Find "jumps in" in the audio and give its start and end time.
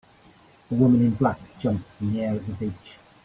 1.59-2.11